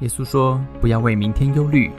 [0.00, 1.90] 耶稣说：“不要为明天忧虑，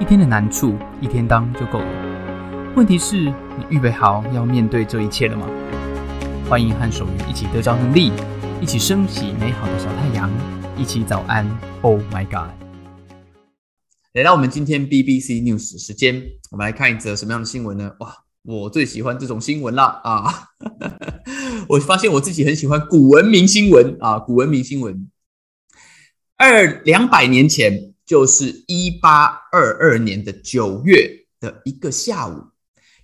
[0.00, 2.72] 一天的难处一天当就够了。
[2.76, 5.44] 问题是，你预备好要面对这一切了吗？”
[6.48, 8.12] 欢迎和守愚一起得着能力，
[8.60, 10.30] 一起升起美好的小太阳，
[10.76, 11.44] 一起早安。
[11.82, 12.52] Oh my God！
[14.14, 16.22] 来到我们今天 BBC News 时间，
[16.52, 17.90] 我们来看一则什么样的新闻呢？
[17.98, 18.14] 哇，
[18.44, 20.00] 我最喜欢这种新闻啦！
[20.04, 20.32] 啊！
[21.68, 25.08] 我发现我自己很喜欢古文明新闻啊，古文明新闻。
[26.40, 32.44] 二两百年前，就是一八二二年的九月的一个下午，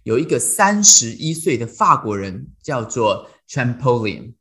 [0.05, 4.34] 有一个三十一岁的法国人叫做 Champollion，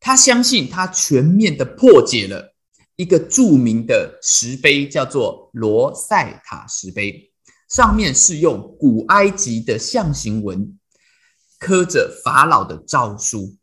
[0.00, 2.56] 他相信他全面的破解了
[2.96, 7.30] 一个著名的石碑，叫做罗塞塔石碑，
[7.68, 10.76] 上面是用古埃及的象形文
[11.60, 13.56] 刻着法老的诏书。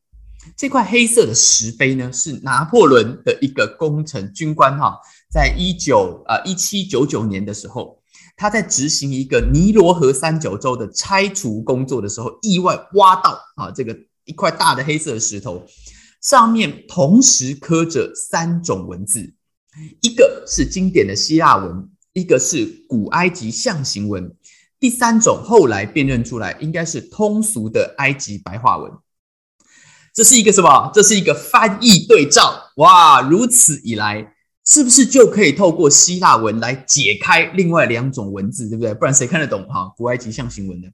[0.56, 4.98] 这块黑色的石碑呢，是拿破仑的一个工程军官哈，
[5.32, 8.02] 在一九啊一七九九年的时候，
[8.36, 15.66] 他在执行一个尼罗河三角洲的拆除工作的时候，意外挖到啊这个一块大的黑色的石头，
[16.22, 19.34] 上面同时刻着三种文字，
[20.02, 24.36] 一个是经典的希腊文，一个是古埃及象形文，
[24.80, 28.92] 第三种后来辨认出来应该是通俗的埃及白话文。
[30.18, 30.90] 这是一个什么？
[30.96, 33.22] 这是一个翻译对照哇！
[33.22, 34.34] 如此以来，
[34.66, 38.96] 是不是就可以透过希腊文来解开另外两种文字，对不对？
[38.96, 39.94] 不然谁看得懂哈？
[39.96, 40.92] 古埃及象形文的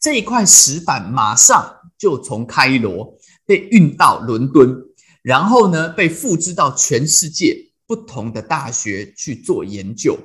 [0.00, 3.16] 这一块石板，马上就从开罗
[3.46, 4.76] 被运到伦敦，
[5.22, 10.18] 然后呢，被复制到全世界不同的大学去做研究，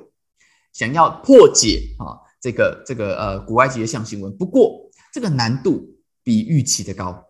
[0.72, 4.36] 想要破解啊这个这个呃古埃及的象形文。
[4.36, 5.88] 不过这个难度
[6.24, 7.26] 比预期的高。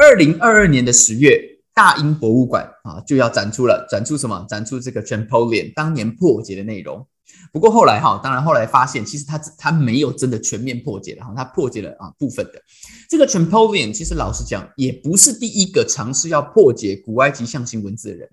[0.00, 1.36] 二零二二年的十月，
[1.74, 4.46] 大英博物馆啊就要展出了，展出什么？
[4.48, 7.04] 展出这个 Champollion 当年破解的内容。
[7.52, 12.62] 不过后来哈，当然后来发现，其实他他没有真的全面破解的哈，他破解了啊部分的。
[13.10, 18.30] 这个 Champollion 其实老实讲，也不是第一个尝试要破解古埃及象形文字的人。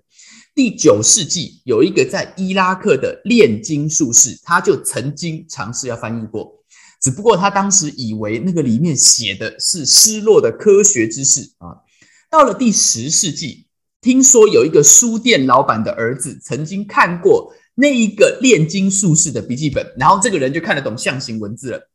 [0.54, 6.52] 第九世纪有一个在伊拉克的炼金术士，他就曾经尝试要翻译过。
[7.00, 11.82] 只不过他当时以为那个里面写的是失落的科学知识啊。
[12.30, 13.66] 到了第十世纪，
[14.00, 21.90] 听说有一个书店老板的儿子曾经看过那一个炼金术士的笔记本，然后这个人就看得懂象形文字了。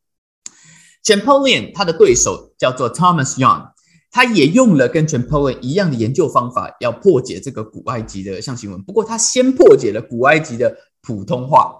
[1.04, 3.72] Champollion 他的对手叫做 Thomas Young，
[4.10, 8.82] 他也用了跟 Champollion 一样的研究方法，要破解这个古埃及的象形文。
[8.82, 11.76] 不过他先破解了古埃及的普通话。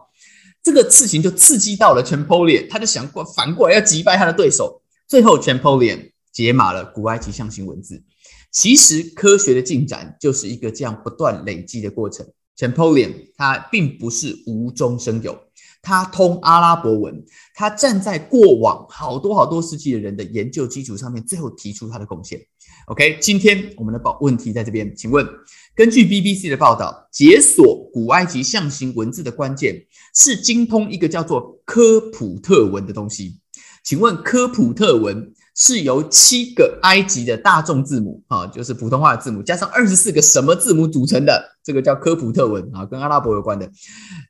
[0.62, 4.80] 这个事情就刺激到了 Champollion，他就想过反过来要击败他的对手。
[5.08, 8.02] 最后 Champollion 解码了古埃及象形文字。
[8.50, 12.26] 其实科学的进展就是一个这样不断累积的过程。
[12.56, 15.36] Champollion 他并不是无中生有，
[15.80, 17.24] 他通阿拉伯文，
[17.54, 22.40] 他站在过往好多好多世纪的人的研究基础上面，最后提出他的贡献。
[22.86, 25.26] OK，今天我们的宝问题在这边，请问，
[25.74, 29.74] 根据 BBC 的报道，解锁古埃及象形文字的关键
[30.14, 33.40] 是精通一个叫做科普特文的东西。
[33.82, 41.56] 请问，科普特文是由七个埃及的大众字母啊，就是普通话的字母，加上二十四个什么字母组成的？
[41.64, 43.68] 这个叫科普特文啊，跟阿拉伯有关的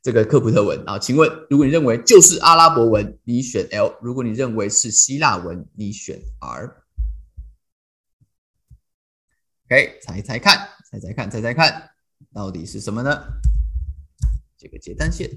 [0.01, 0.97] 这个科普特文啊。
[0.97, 6.77] 请问，如果你认为就是阿拉伯文，你选 L；如果你认为是希腊文，你选 R。
[9.67, 11.89] OK，猜猜看，猜猜看，猜猜看，
[12.31, 13.23] 到底是什么呢？
[14.59, 15.27] 这个接单线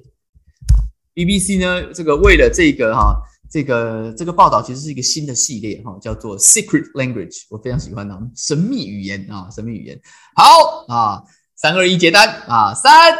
[1.14, 1.90] ，BBC 呢？
[1.94, 9.98] 这个为了这个哈，这个这个报道其实是一个新的系列哈，叫做 Secret Language，我非常喜欢啊，神秘语言啊，神秘语言。
[10.34, 11.22] 好啊，
[11.54, 13.14] 三二一接单啊，三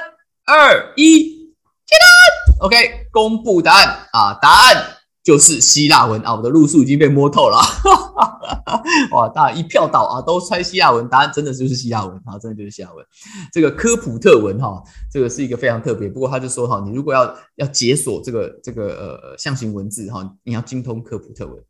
[0.45, 1.55] 二一
[1.87, 4.96] 接单，OK，公布答案啊，答案
[5.27, 7.59] 就是希腊文啊，我的路数已经被摸透了。
[9.11, 9.29] 哇！
[9.29, 13.05] 大家一票倒啊，都猜希腊文，答案真的就是希腊文啊，真的就是希腊文。
[13.53, 14.81] 这个科普特文哈，
[15.13, 16.09] 这个是一个非常特别。
[16.09, 21.61] 不过他就说哈，你如果要要解锁这个这个呃象形文字哈，你要精通科普特文。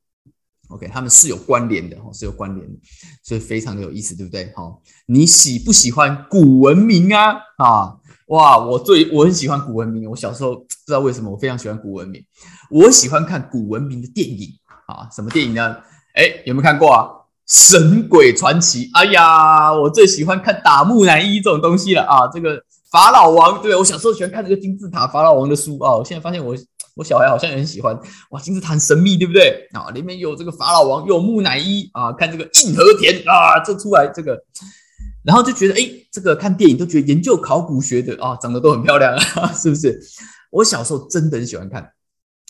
[0.68, 2.78] OK，他们是有关联的哈，是有关联的，
[3.22, 4.52] 所以非常的有意思，对不对？
[4.54, 7.36] 好，你喜不喜欢古文明啊？
[7.56, 8.58] 啊，哇！
[8.58, 12.24] 我最我很喜欢古文明，我小时候不知道为什么我非常喜欢古文明，
[12.70, 14.48] 我喜欢看古文明的电影
[14.86, 15.76] 啊，什么电影呢？
[16.14, 17.06] 哎，有没有看过啊？
[17.46, 18.86] 《神鬼传奇》？
[18.94, 22.26] 哎呀，我最喜欢看打木乃伊这种东西了啊！
[22.32, 25.94] 这个法老王，对我小时候喜欢看这个金字塔法老王的书啊。
[25.94, 26.56] 我现在发现我
[26.96, 27.96] 我小孩好像也很喜欢
[28.30, 29.90] 哇，金字塔很神秘，对不对啊？
[29.90, 34.36] 里面有这个法老王，有木乃伊啊，看这个硬和田啊，这出来这个
[35.26, 40.00] 然后就觉得，哎，这个看电影都觉得研究考古学的啊，长得都很漂亮啊， 是不是？
[40.52, 41.82] 我小时候真的很喜欢看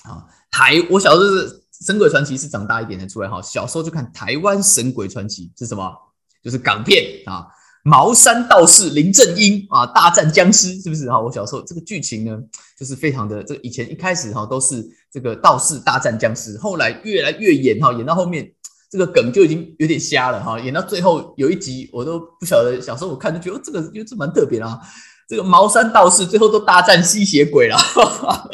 [0.05, 1.49] 啊，台我小时候是
[1.87, 5.91] 《神鬼传奇》是长大一点才出来哈，小时候就看台湾《神鬼传奇》是什么？
[6.45, 7.47] 就是港片啊，
[7.83, 11.19] 茅山道士林正英啊大战僵尸，是不是哈？
[11.19, 12.39] 我小时候这个剧情呢，
[12.79, 18.53] 就是非常的这以前一开始哈都是这个道士大战僵尸，后来越来越演哈，演到后面。
[18.89, 24.79] 这个梗就已经有点瞎了哈，演到最后有一集我都不晓得，小时候我看就觉得这个因为这蛮特别的啊，
[25.29, 28.49] 这个茅山道士最后都大战吸血鬼了，哈 哈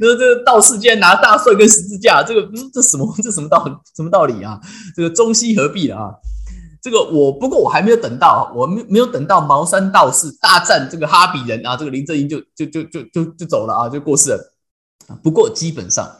[0.00, 3.62] 那这个道士竟然拿大蒜跟十字架，这个这什么这什么道
[3.94, 4.58] 什么道理啊？
[4.96, 6.14] 这个中西合璧了啊！
[6.80, 14.54] 这个我不过我还没有等到，我没没有等到茅山道士大战这个哈比人啊，这个林正英就就就就就就走了啊，就过世了
[15.22, 16.10] 不过基本上。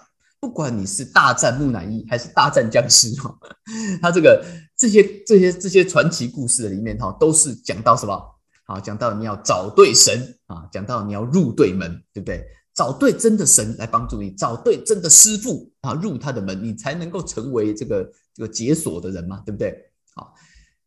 [0.45, 3.35] 不管你是大战木乃伊还是大战僵尸哈，
[4.03, 4.45] 他这个
[4.77, 8.23] 这些这些这些传奇故事的里面哈，都是讲到什么？
[8.67, 12.45] 好，讲到你要找对神啊，讲到你要入对门，对不对？
[12.75, 19.75] 找对真的神来帮助你，找对真的师傅啊，入他的门，你才能够成为这个这个解锁的人嘛，对不对？
[20.15, 20.35] 好，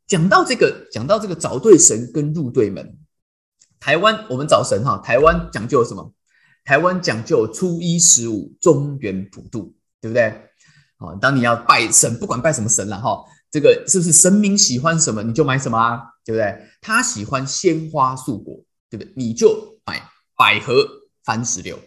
[0.05, 2.95] 讲到这个，讲到这个找对神跟入对门，
[3.79, 6.13] 台湾我们找神哈，台湾讲究什么？
[6.67, 10.33] 台湾讲究初一十五，中原普渡，对不对？
[10.97, 16.01] 好，当你要拜神，不管拜什么神了哈，这个是不是神明喜欢什么你就买什么啊？
[16.25, 16.53] 对不对？
[16.81, 18.53] 他喜欢鲜花素果，
[18.89, 19.13] 对不对？
[19.15, 20.03] 你就买
[20.35, 20.85] 百合
[21.23, 21.79] 番石榴。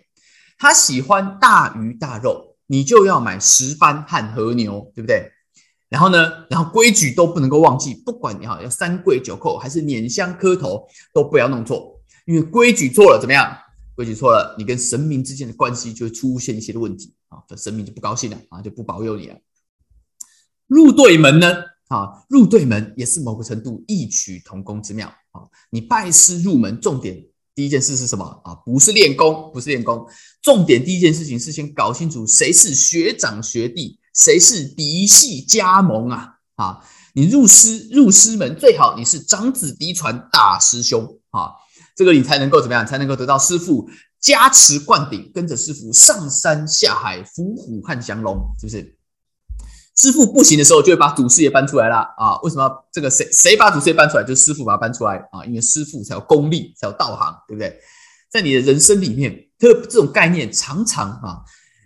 [0.59, 5.31] 他喜欢大鱼大肉，你就要买石斑和和牛，对不对？
[5.91, 13.55] 然后呢，然后规矩都不能够忘记，不管你哈要三跪九叩还是捻香磕头，都不要弄错，因为规矩错了怎么样？
[13.95, 19.37] 规矩错了，你跟神明之间的关系就会出现一些的问题啊，神明就不高兴了啊，就不保佑你了。
[20.67, 21.53] 入对门呢，
[21.89, 25.43] 啊，入对门也是某个程度异曲同工之妙啊。
[25.71, 27.23] 你拜师入门，重点
[27.55, 28.55] 第一件事是什么啊？
[28.65, 30.07] 不是练功，不是练功，
[30.41, 36.85] 重点第一件事情是先搞清楚谁是学长学弟，谁是嫡系加盟啊啊！
[37.13, 41.51] 你入师入师门，最好你是长子嫡传大师兄啊。
[41.97, 42.87] 这个你才能够怎么样？
[42.87, 43.89] 才能够得到师傅
[44.21, 48.97] 加持灌顶，跟着师傅上山下海，伏虎汉降龙，是不是？
[49.97, 52.41] 师傅不行的时候，就会把祖师爷搬出来了啊！
[52.43, 52.71] 为什么？
[52.91, 54.25] 这个谁谁把祖师爷搬出来？
[54.25, 55.45] 就是师傅把他搬出来啊！
[55.45, 57.79] 因为师傅才有功力，才有道行，对不对？
[58.31, 61.43] 在你的人生里面，这这种概念常常啊，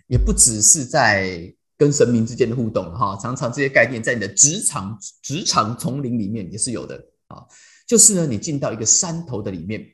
[0.07, 6.95] 也不只是在跟神明之间的互动哈，常常这些概念在你的职场职场丛林里面也是有的
[7.27, 7.43] 啊。
[7.85, 9.85] 就是呢，你进到一个山头的里面。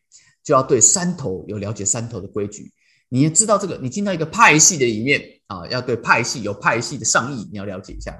[0.43, 2.73] 就要对山头有了解山头的规矩，
[3.09, 3.77] 你也知道这个。
[3.77, 8.19] 你进到一个派系的里面啊，要对派系有派系的上意，你要了解一下。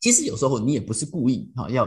[0.00, 1.84] 其实有时候你也不是故意啊，要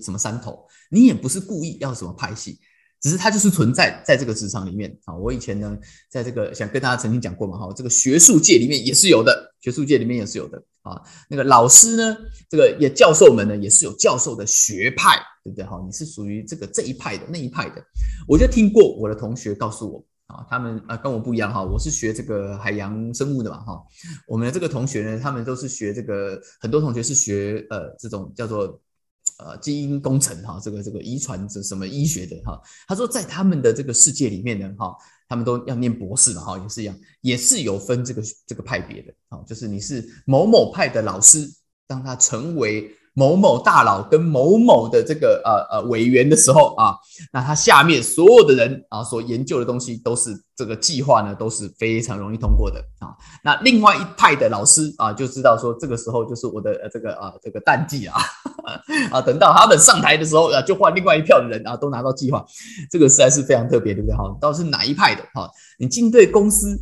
[0.00, 2.58] 什么山头，你也不是故意要什么派系，
[3.02, 5.14] 只是它就是存在在这个职场里面啊。
[5.14, 5.76] 我以前呢，
[6.08, 11.02] 在这个想跟大家曾经讲过嘛，哈，这个学术界里面也是有的，学术界里面也是有的啊。
[11.28, 12.16] 那个老师呢，
[12.48, 15.20] 这个也教授们呢，也是有教授的学派。
[15.46, 15.64] 对不对？
[15.64, 17.80] 哈，你是属于这个这一派的那一派的，
[18.26, 23.80] 我就听过我的同学告诉我啊，他们啊跟我不一样哈，我是学这个海洋生物的嘛哈，
[24.26, 28.80] 我们的这个同学呢，他们都是学这个，很多同学是学呃这种叫做
[29.38, 34.96] 呃基因工程哈，这个这个遗传这什么医学的哈，他说在他们的这个世界里面呢哈，
[35.28, 41.48] 他们都要念博士嘛哈，也是一样，也是有分这个这个派别的啊，就是你是某某派的老师，
[41.86, 42.90] 当他成为。
[43.18, 46.94] 某某大佬跟某某的这个呃呃委员的时候啊，
[47.32, 53.16] 那他下面所有的人啊所研究的东西都是这个计划呢都是非常容易通过的啊。
[53.42, 58.20] 那另外一派的老师啊就知道说这个时候就是我的呃这个啊这个淡季啊
[59.10, 62.44] 啊，等到他们上台的时候啊就换另外一票的人啊都拿到计划，
[62.90, 64.14] 这个实在是非常特别，对不对？
[64.14, 65.22] 哈，到底是哪一派的？
[65.32, 66.78] 哈，你进对公司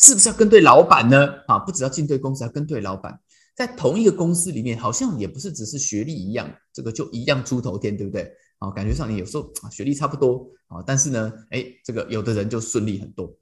[0.00, 1.28] 是不是要跟对老板呢？
[1.46, 3.20] 啊，不只要进对公司，要跟对老板。
[3.54, 8.28] 在同一个公司里面，好像也不是只是学历一样，这个就一样出头天，对不对？
[8.58, 13.32] 啊，感觉上你有时候学历差不多啊，但是呢，哎，这个有的人就顺利很多。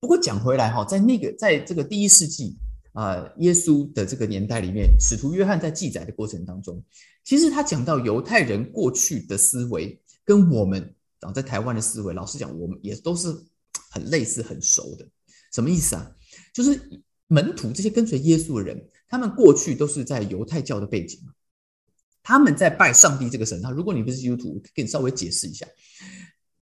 [0.00, 2.56] 不过讲回来哈，在那个在这个第一世纪
[2.92, 6.82] 啊，耶稣的这个年代里面，使徒约翰在记载的过程当中，
[7.22, 13.28] 其实他讲到犹太人过去的思维跟我们啊在台湾的思维，老实讲，我们也都是
[13.90, 15.06] 很类似、很熟的。
[15.52, 16.10] 什么意思啊？
[16.54, 17.02] 就是。
[17.28, 21.20] 门徒这些跟随耶稣的人，他们过去都是在犹太教的背景
[22.22, 23.60] 他们在拜上帝这个神。
[23.60, 25.64] 那如果你不是基督徒，给你稍微解释一下，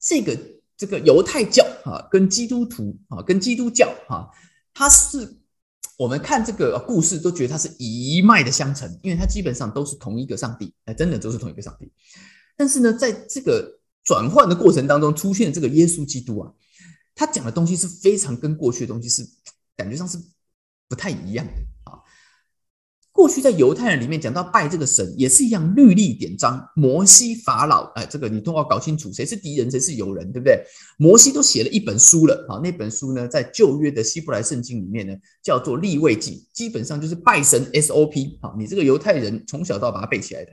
[0.01, 0.37] 这个
[0.77, 4.27] 这个犹太教啊，跟基督徒啊，跟基督教啊，
[4.75, 5.37] 它是
[5.97, 11.93] 我们看这个故事都觉得它是一脉的相承，因为它基本上都是同一个上帝，哎，真的都是同一个上帝。
[12.57, 16.53] 但是呢，在这个转换的过程当中，出现这个耶稣基督啊，
[17.15, 19.25] 他讲的东西是非常跟过去的东西是
[19.77, 20.19] 感觉上是
[20.93, 21.53] 不太一样的
[21.91, 21.97] 啊。
[23.13, 30.63] 过去在犹太人里面讲到拜这个神也是一样，律例典章，摩西、法老，哎，这个你都要搞清楚谁是敌人，谁是友人，对不对？
[30.99, 40.53] 摩西都写了一本书了啊，那本书呢，在旧约的希伯来圣经里面呢，叫做立位记，基本上就是拜神 SOP 啊，你这个犹太人从小都要把它背起来的。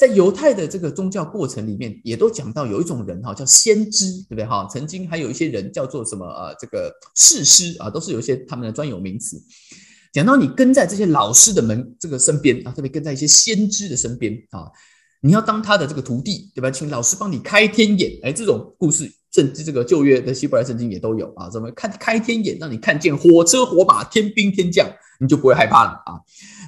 [0.00, 4.66] 在犹太的这个宗教过程里面，也都讲到有一种人哈，叫先知，对不对哈？
[4.72, 9.36] 曾经还有一些人叫做什么呃，这个士师啊，都是有一些他们的专有名词。
[10.10, 14.72] 讲到你跟在这些老师的门这个身边啊，特别跟在一些先知的身边啊，
[15.20, 16.70] 你要当他的这个徒弟，对吧？
[16.70, 21.50] 请老师帮你开天眼，哎，这种故事甚至这个旧约的希伯来圣经也都有啊。
[21.50, 24.90] 怎么看开天眼，让你看见火车火马天兵天将，
[25.20, 26.16] 你就不会害怕了啊。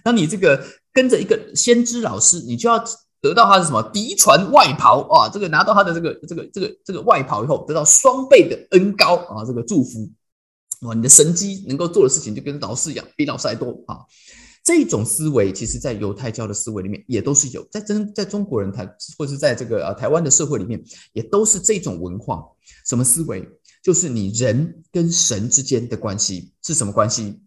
[0.05, 0.63] 那你这个
[0.93, 2.85] 跟着一个先知老师，你就要。
[3.23, 5.31] 得到他的什么嫡传外袍啊？
[5.33, 9.45] 这个拿到他的这个这个这个这个外袍以后，得到双倍的恩高啊！
[9.47, 10.11] 这个祝福
[10.81, 14.01] 哇，你的神机能够做的事情就跟老师一样，比老师还多啊！
[14.65, 22.45] 这种思维，其实在犹太教的思维里面也都是有，在真在中国人台或是在这个呃台湾的社会里面，也都是这种文化。
[22.85, 23.49] 什么思维？
[23.83, 27.41] 就是你人跟神之间的关系是什么关系？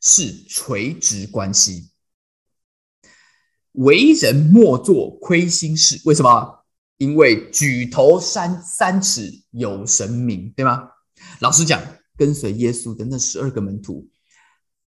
[0.00, 1.90] 是垂直关系。
[3.78, 6.64] 为人莫做亏心事，为什么？
[6.96, 10.88] 因为举头三三尺有神明，对吗？
[11.38, 11.80] 老实讲，
[12.16, 14.08] 跟随耶稣的那十二个门徒，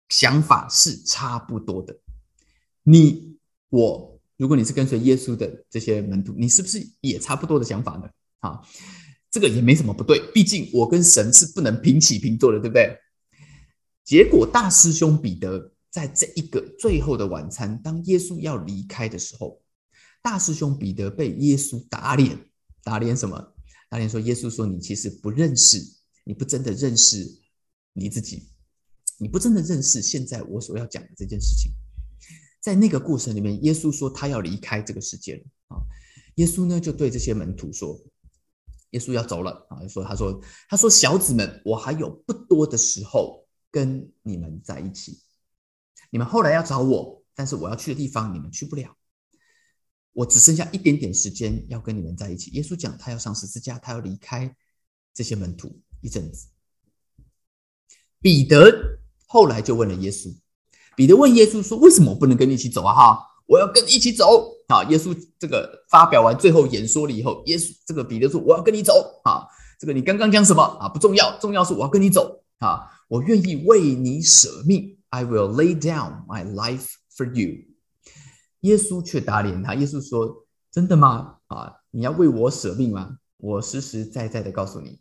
[0.10, 1.96] 想法是差不多的。
[2.82, 3.38] 你
[3.70, 8.10] 我，如果你是跟随耶稣的这些门徒，你是不是也差不多的想法呢？
[8.40, 8.60] 啊，
[9.30, 12.98] 这个也没什么不对，毕竟我跟神是不能平起平坐的，对不对？
[14.04, 15.74] 结果大师兄彼得。
[15.90, 19.62] 在这一个最后的晚餐，当耶稣要离开的时候，
[20.22, 22.38] 大师兄彼得被耶稣打脸，
[22.84, 23.54] 打脸什么？
[23.90, 25.84] 打脸说：“耶稣说你其实不认识，
[26.24, 27.26] 你不真的认识
[27.94, 28.48] 你自己，
[29.18, 31.72] 你不真的认识现在我所要讲的这件事情。”
[32.62, 35.82] 在那个过程里面，耶稣说他要离开这个世界了啊！
[36.36, 38.00] 耶稣呢就对这些门徒说
[38.92, 45.20] ：“耶稣要走了啊！”说他说他说小子们，我还有不多的时候跟你们在一起。
[46.10, 48.96] 你们后来要找我，但是我要去的地方你们去不了。
[50.14, 52.52] 我只剩下一点点时间要跟你们在一起。
[52.52, 54.54] 耶稣讲，他要上十字架，他要离开
[55.14, 56.48] 这些门徒一阵子。
[58.20, 60.36] 彼得后来就问了耶稣，
[60.98, 62.94] 彼得问耶稣说：“为什么我不能跟你一起走啊？
[62.94, 69.48] 哈，我要跟你一起走啊！”耶稣这个发表完最后演说了以后，耶稣这个彼得说：“我要跟你走啊！
[69.80, 70.90] 这个你刚刚讲什么啊？
[70.90, 72.90] 不重要，重要是我要跟你走啊！
[73.08, 77.66] 我愿意为你舍命。” I will lay down my life for you。
[78.62, 79.74] 耶稣却打脸他。
[79.76, 81.38] 耶稣说：“真的吗？
[81.48, 83.18] 啊，你要为我舍命吗？
[83.38, 85.00] 我实实在在的告诉你，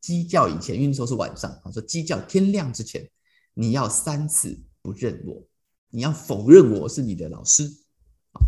[0.00, 1.50] 鸡叫以前，因为那时候是晚上。
[1.62, 3.08] 啊说鸡叫天亮之前，
[3.54, 5.46] 你要三次不认我，
[5.90, 7.64] 你要否认我是你的老师。
[8.32, 8.40] 啊，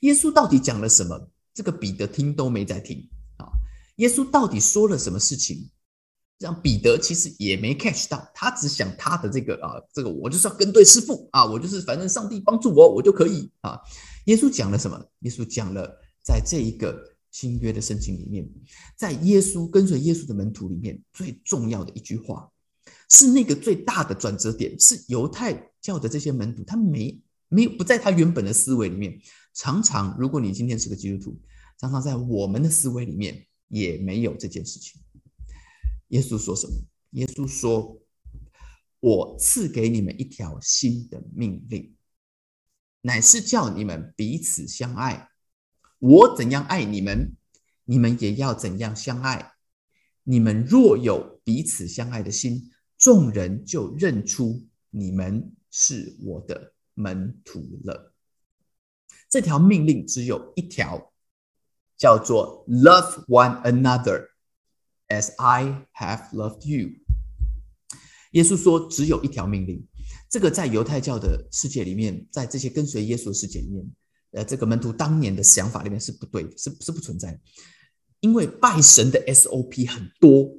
[0.00, 1.30] 耶稣到底讲了什么？
[1.54, 3.08] 这个彼得听都没在听。
[3.38, 3.48] 啊，
[3.96, 5.70] 耶稣到底说了什么事情？”
[6.38, 13.78] 让彼得其实也没 catch 到，他只想他的这个啊，这个我就是要跟对师傅啊，我就是反正上帝帮助我，我就可以啊。
[14.26, 15.04] 耶稣讲了什么？
[15.20, 16.96] 耶稣讲了，在这一个
[17.30, 18.48] 新约的圣经里面，
[18.96, 22.48] 在耶稣跟随耶稣的门徒里面最重要的一句话，
[23.10, 29.18] 是那个最大的转折点，是犹太教的这些门徒，他没没有不在他原本的思维里面。
[29.54, 31.40] 常常，如果你今天是个基督徒，
[31.80, 35.00] 常常在我们的思维里面也没有这件事情。
[36.08, 36.74] 耶稣说什么？
[37.12, 38.02] 耶稣说
[39.00, 41.96] ：“我赐给你们一条新的命令，
[43.00, 45.30] 乃是叫你们彼此相爱。
[45.98, 47.34] 我怎样爱你们，
[47.84, 49.54] 你们也要怎样相爱。
[50.24, 58.12] 你们若有彼此相爱的心，众人就认出你们是我的门徒了。
[59.30, 61.12] 这条命令只有一条，
[61.96, 64.28] 叫做 ‘Love one another’。”
[65.08, 66.90] As I have loved you，
[68.32, 69.86] 耶稣说只有一条命令。
[70.28, 73.90] 这个在犹太教的世界里面，在这些跟随耶稣的世界里面，
[74.32, 77.40] 呃，这个门徒当年的想法里面是不对，是是不存在。
[78.20, 80.52] 因为拜神的 SOP 很多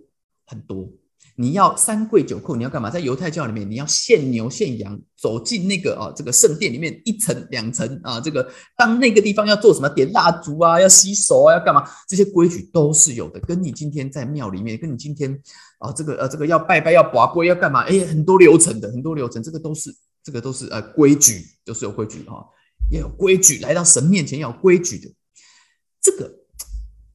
[0.46, 0.91] 很多。
[1.36, 2.90] 你要三跪九叩，你要干嘛？
[2.90, 8.46] 在犹太教里面，你要献牛献羊，走进那个啊这个圣殿里面一层两层啊，这个
[8.76, 9.88] 当那个地方要做什么？
[9.88, 11.90] 点蜡烛啊，要洗手啊，要干嘛？
[12.10, 13.40] 这些规矩都是有的。
[13.40, 15.32] 跟你今天在庙里面，跟你今天
[15.78, 17.84] 啊这个呃这个要拜拜要拔杯要干嘛？
[17.84, 22.46] 哎，很多流程的，很多流程，这个都是这个都是呃规矩，都是有规矩哈，
[22.92, 25.10] 要有规矩，来到神面前要有规矩的。
[26.02, 26.30] 这个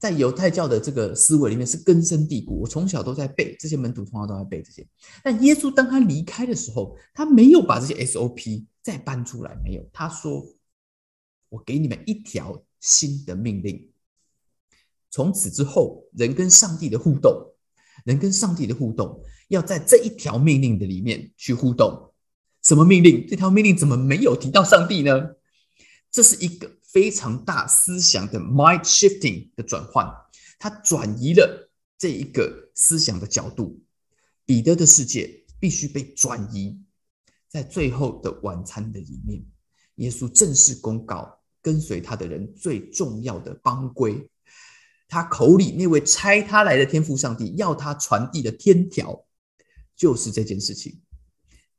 [0.04, 2.60] 在犹太教的这个思维里面是根深蒂固。
[2.60, 4.86] 我从小都在背，这些门徒从小都在背这些。
[5.22, 9.88] 但耶稣当他离开的时候，他没有把这些 SOP 再搬出来，没有。
[9.94, 10.44] 他说
[11.48, 13.88] ：“我给你们一条新的命令。
[15.10, 17.54] 从此之后，人跟上帝的互动，
[18.04, 22.12] 人跟上帝的互动，要在这一条命令的里面去互动。
[22.62, 23.26] 什么命令？
[23.26, 25.36] 这条命令怎么没有提到上帝呢？
[26.10, 30.06] 这是一个。”非常大思想的 mind shifting 的转换，
[30.60, 33.82] 它转移了这一个思想的角度。
[34.46, 36.78] 彼得的世界必须被转移，
[37.48, 39.44] 在最后的晚餐的里面，
[39.96, 44.30] 耶稣正式公告跟随他的人最重要的帮规。
[45.08, 49.26] 他口里那位差他来的天父上帝要他传递的天条，
[49.96, 51.02] 就是这件事情。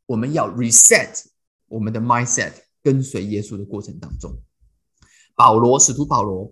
[0.07, 1.24] 我们要 reset
[1.67, 2.51] 我们的 mindset，
[2.84, 4.38] 跟随耶稣的过程当中。
[5.35, 6.51] 保罗，使徒保罗，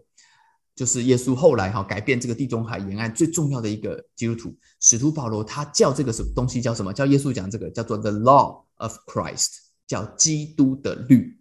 [0.76, 4.56] 就是耶稣后来哈改变这个地中海沿岸最重要的一个基督徒。
[4.80, 6.94] 使徒保罗他叫这个什么东西叫什么？
[6.94, 9.50] 叫耶稣讲这个叫做 The Law of Christ，
[9.88, 11.40] 叫基督的律。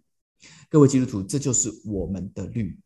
[0.69, 2.79] 各位基督徒，这就是我们的律。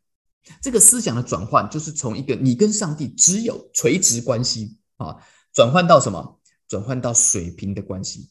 [0.61, 5.17] 这个思想的转换，就是从一个你跟上帝只有垂直关系啊，
[5.53, 6.39] 转换到什么？
[6.67, 8.29] 转换到水平的关系，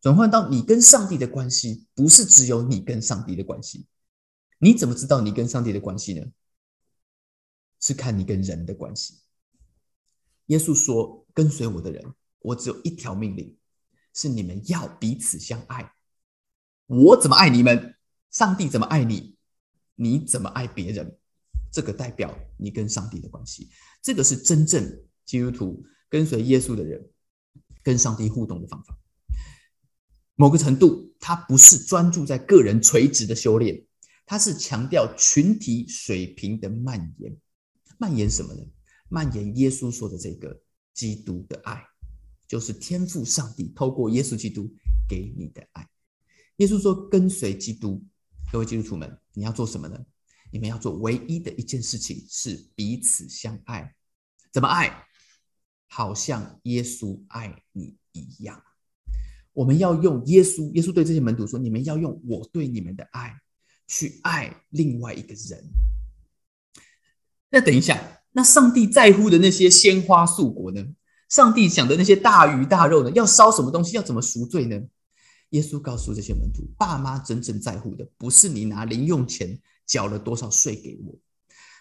[0.00, 3.84] 转换到你跟上帝的关系，不是只有你跟上帝的关系。
[4.58, 6.26] 你怎么知道你跟上帝的关系呢？
[7.80, 9.20] 是看你跟人的关系。
[10.46, 13.56] 耶稣说：“跟随我的人，我只有一条命令，
[14.14, 15.92] 是你们要彼此相爱。
[16.86, 17.94] 我怎么爱你们？
[18.32, 19.36] 上帝怎么爱你？
[19.94, 21.18] 你怎么爱别人？
[21.70, 23.70] 这个代表你跟上帝的关系。
[24.02, 27.10] 这个是真正基督徒跟随耶稣的人
[27.84, 28.98] 跟上帝互动的方法。
[30.34, 33.84] 某个程度，他不是专注在个人垂直的修炼。”
[34.28, 37.34] 他是强调群体水平的蔓延，
[37.96, 38.62] 蔓延什么呢？
[39.08, 40.60] 蔓延耶稣说的这个
[40.92, 41.82] 基督的爱，
[42.46, 44.70] 就是天赋上帝透过耶稣基督
[45.08, 45.88] 给你的爱。
[46.56, 48.04] 耶稣说：“跟随基督，
[48.52, 49.98] 各位基督徒们，你要做什么呢？
[50.52, 53.94] 你们要做唯一的一件事情是彼此相爱。
[54.52, 55.06] 怎么爱？
[55.86, 58.62] 好像耶稣爱你一样。
[59.54, 63.34] 我们要用耶稣，耶稣对这些门徒说：你们要用我对你们的爱。”
[63.88, 65.64] 去爱另外一个人。
[67.50, 70.86] 那等一下，那上帝在乎的那些鲜花素果呢？
[71.28, 73.10] 上帝想的那些大鱼大肉呢？
[73.10, 73.96] 要烧什么东西？
[73.96, 74.80] 要怎么赎罪呢？
[75.50, 81.18] 耶稣告诉这些门徒：爸妈真正在乎的，不是你拿零用钱缴了多少税给我，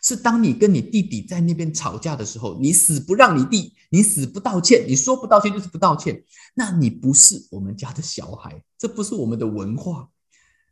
[0.01, 6.23] 是当你跟你弟弟在那边吵架的时候，你死不让你弟，你死不道歉，你说不道歉就是不道歉，
[6.55, 10.09] 那你不是我们家的小孩，这不是我们的文化。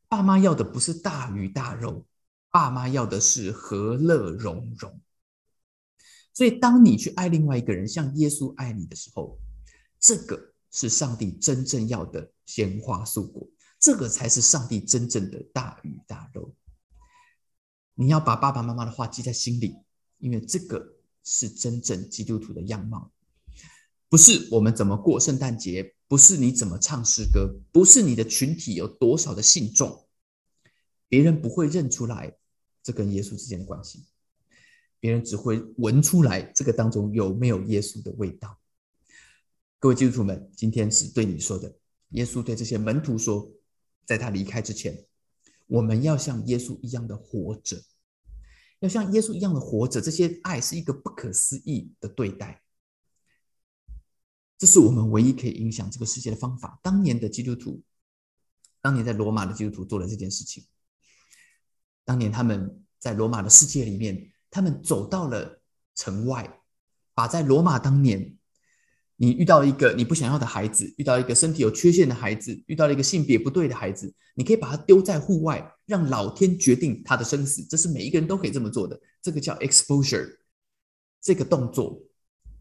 [0.07, 2.05] 爸妈要的不是大鱼大肉，
[2.51, 5.01] 爸妈要的是和乐融融。
[6.33, 9.39] 所以，当你去爱另外一个人，像耶稣爱你的时候，
[9.99, 13.47] 这个是上帝真正要的鲜花素果，
[13.79, 16.53] 这个才是上帝真正的大鱼大肉。
[17.93, 19.77] 你要把爸爸妈妈的话记在心里，
[20.17, 23.09] 因为这个是真正基督徒的样貌，
[24.09, 25.94] 不是我们怎么过圣诞节。
[26.07, 30.07] 不是你怎么唱诗歌，不是你的群体有多少的信众，
[31.07, 32.37] 别人不会认出来
[32.83, 34.05] 这跟耶稣之间的关系，
[34.99, 38.59] 别人只会闻出来这个当中有没有耶稣的味道。
[39.79, 41.75] 各位基督徒们，今天是对你说的，
[42.09, 43.51] 耶稣对这些门徒说，
[44.05, 45.05] 在他离开之前，
[45.65, 47.81] 我们要像耶稣一样的活着，
[48.79, 49.99] 要像耶稣一样的活着。
[49.99, 52.61] 这些爱是一个不可思议的对待。
[54.57, 56.79] 这是我们唯一可以影响这个世界的方法。
[56.81, 57.81] 当年的基督徒，
[58.81, 60.63] 当年在罗马的基督徒做了这件事情。
[62.03, 65.61] 当年他们在罗马的世界里面，他们走到了
[65.95, 66.61] 城外，
[67.13, 68.37] 把在罗马当年，
[69.17, 77.61] 你遇到一个你不想要的孩子，遇到一个身体有缺陷的孩子，遇到了一个性别不对的孩子，你可以把他丢在户外，让老天决定他的生死。
[77.65, 78.97] 这是每一个人都可以这么做的。
[79.21, 80.37] 这个叫 exposure，
[81.21, 82.01] 这个动作。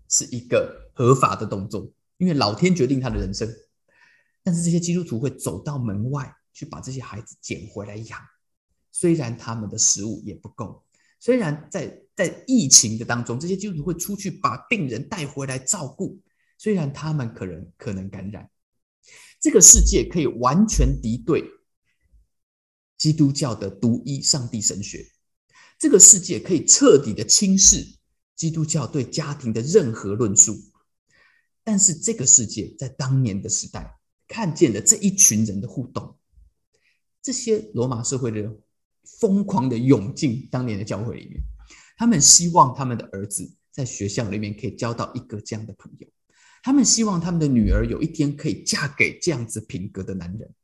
[0.06, 3.48] 是一个合法的动作，因为老天决定他的人生。
[4.42, 8.18] 但是这些基督徒会走到门外去把这些孩子捡回来养，
[8.92, 10.84] 虽然他们的食物也不够，
[11.18, 16.20] 虽然在在疫情的当中，这些基督徒会出去把病人带回来照顾，
[16.58, 18.48] 虽然他们可能可能感染。
[19.40, 21.44] 这个世界可以完全敌对
[22.96, 25.06] 基督教的独一上帝神学，
[25.78, 27.96] 这个世界可以彻底的轻视。
[28.36, 30.56] 基督教对家庭的任何论述，
[31.64, 33.98] 但是这个世界在当年的时代
[34.28, 36.16] 看见了这一群人的互动，
[37.22, 38.58] 这些罗马社会的人
[39.18, 41.40] 疯狂的涌进当年的教会里面，
[41.96, 46.06] 他们希望他们的儿子在学校里面可以交到一个这样的朋友，
[46.62, 50.54] 他们希望他们的女儿有一天可以嫁给这样子品格的男人，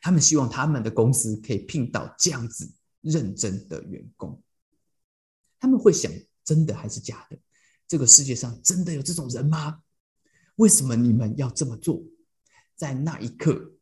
[0.00, 4.40] 他们希望他们的公司可以聘到这样子认真的员工。
[5.58, 6.12] 他们会想：
[6.44, 7.38] 真的还是假的？
[7.88, 9.80] 这个世界上真的有这种人吗？
[10.56, 12.02] 为什么你们要这么做？
[12.74, 13.72] 在那一刻，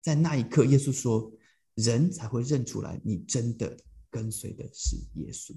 [0.00, 1.32] 在那一刻，耶稣说
[1.74, 3.76] ：“人才会认出来，你真的
[4.10, 5.54] 跟随的是耶稣。”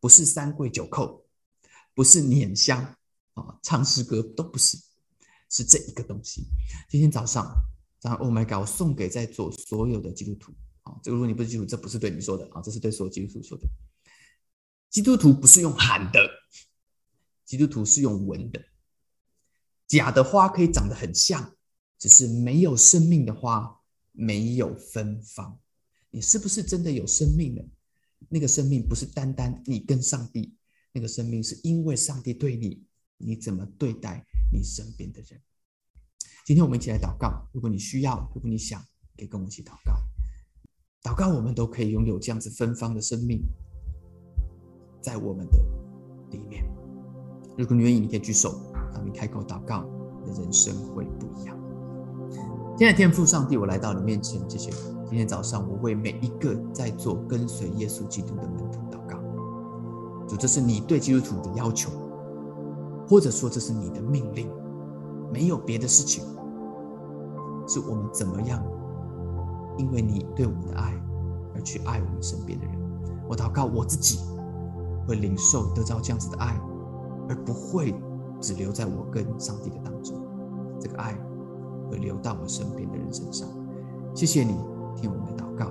[0.00, 1.22] 不是三跪九叩，
[1.94, 2.82] 不是捻香
[3.34, 4.76] 啊，唱诗歌都不是，
[5.48, 6.44] 是这一个东西。
[6.88, 7.44] 今天早上，
[8.00, 8.60] 早上，Oh my God！
[8.60, 13.66] 我送给在座所有的基督徒啊，这个如果你不是基督徒，这不是对你说的啊，这是对所有基督徒说的。
[14.90, 16.28] 基督徒不是用喊的，
[17.44, 18.64] 基督徒是用闻的。
[19.86, 21.54] 假的花可以长得很像，
[21.98, 23.80] 只是没有生命的花
[24.12, 25.58] 没有芬芳。
[26.10, 27.62] 你是不是真的有生命呢？
[28.28, 30.56] 那个生命不是单单你跟上帝，
[30.92, 32.82] 那个生命是因为上帝对你，
[33.18, 35.40] 你怎么对待你身边的人？
[36.44, 37.48] 今天我们一起来祷告。
[37.52, 38.80] 如果你需要，如果你想，
[39.16, 39.92] 可以跟我一起祷告。
[41.02, 43.42] 祷告，我们都可以拥有这样子芬芳的生命，
[45.00, 45.58] 在我们的
[46.30, 46.64] 里面。
[47.56, 48.60] 如果你愿意，你可以举手，
[48.92, 49.84] 当你开口祷告，
[50.24, 51.56] 你的人生会不一样。
[52.76, 54.70] 现在天父上帝，我来到你面前，谢谢。
[55.08, 59.18] 今天早上，我为每一个在做跟随耶稣基督的门徒祷告。
[60.26, 61.90] 主，这是你对基督徒的要求，
[63.08, 64.50] 或者说这是你的命令，
[65.32, 66.24] 没有别的事情，
[67.66, 68.62] 是我们怎么样，
[69.78, 70.92] 因为你对我们的爱
[71.54, 72.74] 而去爱我们身边的人。
[73.28, 74.18] 我祷告我自己
[75.06, 76.60] 会领受得到这样子的爱，
[77.28, 77.94] 而不会
[78.40, 80.20] 只留在我跟上帝的当中。
[80.80, 81.16] 这个爱
[81.90, 83.48] 会流到我身边的人身上。
[84.14, 84.56] 谢谢你。
[84.98, 85.66] 听我们的祷告，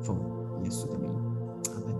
[0.00, 0.16] 奉
[0.62, 1.10] 耶稣的名，
[1.72, 1.92] 阿门。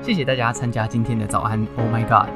[0.00, 2.28] 谢谢大家参加今天的早安，Oh my God！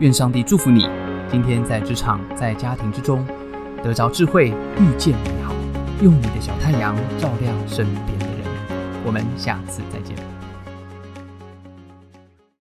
[0.00, 0.88] 愿上帝祝福你，
[1.30, 3.24] 今天在职场、在家庭之中
[3.80, 5.54] 得着智慧，遇见美好，
[6.02, 8.44] 用你的小太阳照亮身边的人。
[9.06, 10.31] 我们下次再见。